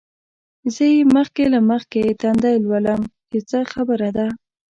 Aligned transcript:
زه 0.73 0.83
یې 0.95 1.01
مخکې 1.15 1.43
له 1.53 1.59
مخکې 1.69 2.17
تندی 2.21 2.55
لولم 2.65 3.01
چې 3.29 3.37
څه 3.49 3.59
خبره 3.73 4.09
ده. 4.17 4.27